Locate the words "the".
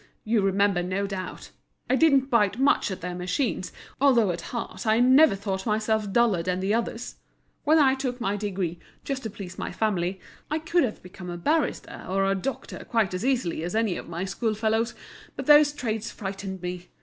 6.59-6.73, 9.57-9.71